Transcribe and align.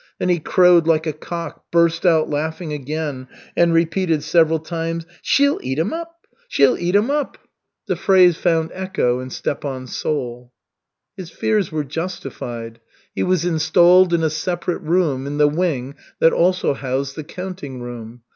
Then 0.17 0.29
he 0.29 0.39
crowed 0.39 0.87
like 0.87 1.05
a 1.05 1.13
cock, 1.13 1.65
burst 1.69 2.07
out 2.07 2.27
laughing 2.27 2.73
again, 2.73 3.27
and 3.55 3.71
repeated 3.71 4.23
several 4.23 4.57
times: 4.57 5.05
"She'll 5.21 5.59
eat 5.61 5.77
him 5.77 5.93
up! 5.93 6.25
She'll 6.47 6.75
eat 6.75 6.95
him 6.95 7.11
up!" 7.11 7.37
The 7.85 7.95
phrase 7.95 8.35
found 8.35 8.71
echo 8.73 9.19
in 9.19 9.29
Stepan's 9.29 9.95
soul. 9.95 10.51
His 11.15 11.29
fears 11.29 11.71
were 11.71 11.83
justified. 11.83 12.79
He 13.13 13.21
was 13.21 13.45
installed 13.45 14.11
in 14.11 14.23
a 14.23 14.31
separate 14.31 14.81
room 14.81 15.27
in 15.27 15.37
the 15.37 15.47
wing 15.47 15.93
that 16.17 16.33
also 16.33 16.73
housed 16.73 17.15
the 17.15 17.23
counting 17.23 17.79
room. 17.79 18.23